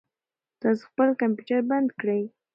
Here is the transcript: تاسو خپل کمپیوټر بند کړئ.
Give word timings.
تاسو 0.61 0.81
خپل 0.91 1.09
کمپیوټر 1.21 1.59
بند 1.69 1.87
کړئ. 1.99 2.21